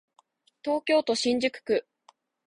[0.63, 1.85] 東京都新宿区